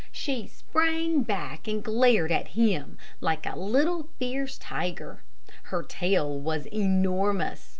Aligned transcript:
She 0.11 0.47
sprang 0.47 1.21
back 1.21 1.67
and 1.67 1.83
glared 1.83 2.31
at 2.31 2.57
him 2.57 2.97
like 3.19 3.45
a 3.45 3.55
little, 3.55 4.09
fierce 4.17 4.57
tiger. 4.57 5.21
Her 5.65 5.83
tail 5.83 6.39
was 6.39 6.65
enormous. 6.65 7.69